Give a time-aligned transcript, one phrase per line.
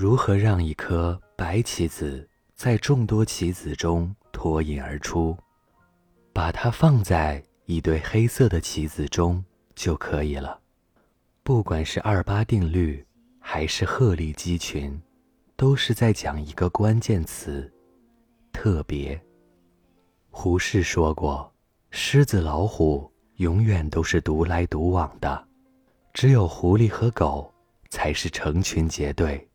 [0.00, 5.36] 如何让一颗白棋子在众多棋子中脱颖而出？
[6.32, 9.44] 把它放在一堆黑色的棋子中
[9.74, 10.58] 就可以了。
[11.42, 13.04] 不管是二八定律，
[13.38, 14.98] 还是鹤立鸡群，
[15.54, 17.70] 都是在讲一个关键词：
[18.52, 19.20] 特别。
[20.30, 21.52] 胡适说过
[21.92, 25.46] ：“狮子、老虎永远都是独来独往的，
[26.14, 27.52] 只有狐狸和狗
[27.90, 29.46] 才是成群结队。”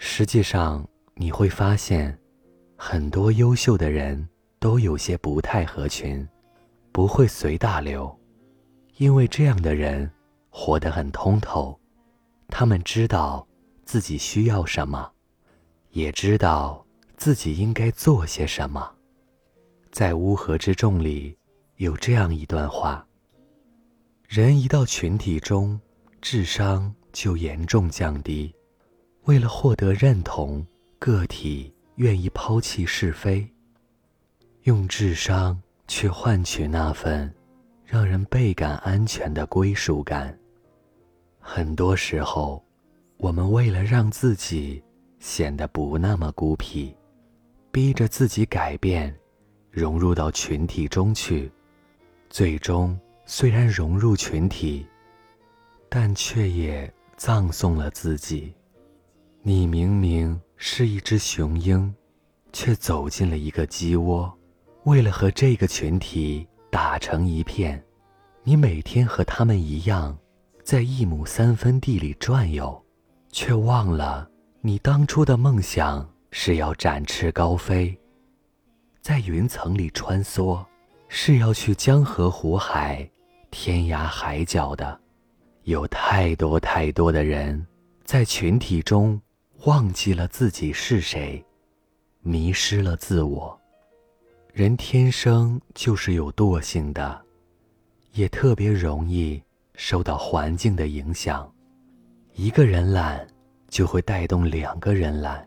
[0.00, 2.16] 实际上，你会发现，
[2.76, 4.28] 很多优秀的人
[4.60, 6.26] 都有些不太合群，
[6.92, 8.16] 不会随大流，
[8.96, 10.08] 因为这样的人
[10.50, 11.78] 活得很通透，
[12.46, 13.46] 他们知道
[13.84, 15.10] 自己需要什么，
[15.90, 16.86] 也知道
[17.16, 18.94] 自己应该做些什么。
[19.90, 21.36] 在《乌合之众》里，
[21.76, 23.04] 有这样一段话：
[24.28, 25.78] 人一到群体中，
[26.20, 28.54] 智商就严重降低。
[29.28, 30.66] 为了获得认同，
[30.98, 33.46] 个体愿意抛弃是非，
[34.62, 37.30] 用智商去换取那份
[37.84, 40.34] 让人倍感安全的归属感。
[41.38, 42.64] 很多时候，
[43.18, 44.82] 我们为了让自己
[45.18, 46.96] 显得不那么孤僻，
[47.70, 49.14] 逼着自己改变，
[49.70, 51.52] 融入到群体中去，
[52.30, 54.86] 最终虽然融入群体，
[55.90, 58.54] 但却也葬送了自己。
[59.42, 61.94] 你明明是一只雄鹰，
[62.52, 64.30] 却走进了一个鸡窝。
[64.84, 67.82] 为了和这个群体打成一片，
[68.42, 70.16] 你每天和他们一样，
[70.64, 72.84] 在一亩三分地里转悠，
[73.30, 74.28] 却忘了
[74.60, 77.96] 你当初的梦想是要展翅高飞，
[79.00, 80.62] 在云层里穿梭，
[81.08, 83.08] 是要去江河湖海、
[83.50, 85.00] 天涯海角的。
[85.62, 87.66] 有太多太多的人
[88.04, 89.18] 在群体中。
[89.64, 91.44] 忘记了自己是谁，
[92.20, 93.58] 迷失了自我。
[94.52, 97.20] 人天生就是有惰性的，
[98.12, 99.42] 也特别容易
[99.74, 101.52] 受到环境的影响。
[102.34, 103.26] 一个人懒，
[103.68, 105.44] 就会带动两个人懒；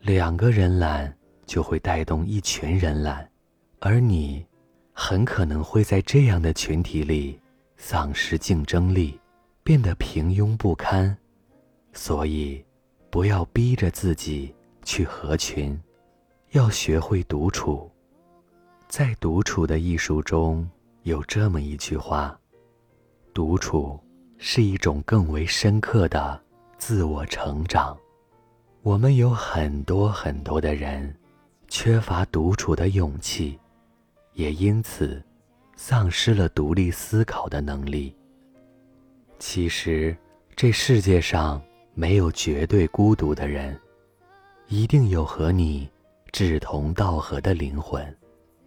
[0.00, 1.12] 两个人懒，
[1.44, 3.28] 就会带动一群人懒。
[3.80, 4.46] 而你，
[4.92, 7.40] 很可能会在这样的群体里
[7.76, 9.20] 丧失竞争力，
[9.64, 11.14] 变得平庸不堪。
[11.92, 12.64] 所以。
[13.14, 14.52] 不要逼着自己
[14.82, 15.80] 去合群，
[16.50, 17.88] 要学会独处。
[18.88, 20.68] 在独处的艺术中
[21.04, 22.36] 有这么一句话：
[23.32, 24.00] 独处
[24.36, 26.42] 是一种更为深刻的
[26.76, 27.96] 自我成长。
[28.82, 31.16] 我们有很多很多的人
[31.68, 33.56] 缺乏独处的勇气，
[34.32, 35.22] 也因此
[35.76, 38.12] 丧失了独立思考的能力。
[39.38, 40.16] 其实，
[40.56, 41.62] 这世界上。
[41.94, 43.78] 没有绝对孤独的人，
[44.68, 45.88] 一定有和你
[46.32, 48.04] 志同道合的灵魂。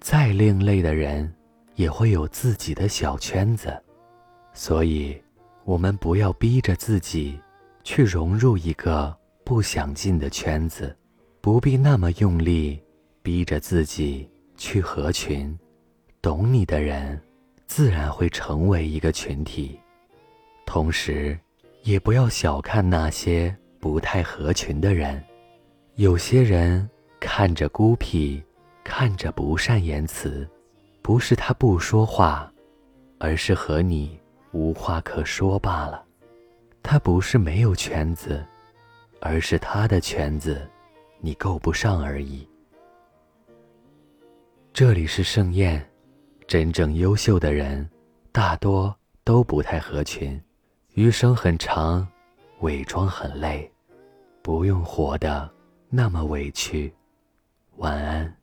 [0.00, 1.32] 再另类的人，
[1.76, 3.80] 也会有自己的小圈子。
[4.52, 5.16] 所以，
[5.64, 7.40] 我们不要逼着自己
[7.84, 10.94] 去融入一个不想进的圈子，
[11.40, 12.82] 不必那么用力
[13.22, 15.56] 逼着自己去合群。
[16.20, 17.20] 懂你的人，
[17.66, 19.78] 自然会成为一个群体。
[20.66, 21.38] 同时，
[21.82, 25.22] 也不要小看那些不太合群的人，
[25.96, 26.88] 有些人
[27.18, 28.40] 看着孤僻，
[28.84, 30.48] 看着不善言辞，
[31.02, 32.52] 不是他不说话，
[33.18, 34.16] 而是和你
[34.52, 36.04] 无话可说罢了。
[36.84, 38.44] 他不是没有圈子，
[39.20, 40.68] 而是他的圈子
[41.20, 42.48] 你够不上而已。
[44.72, 45.84] 这里是盛宴，
[46.46, 47.88] 真正优秀的人
[48.30, 48.94] 大多
[49.24, 50.40] 都不太合群。
[50.94, 52.06] 余生很长，
[52.60, 53.70] 伪装很累，
[54.42, 55.50] 不用活得
[55.88, 56.92] 那么委屈。
[57.76, 58.41] 晚安。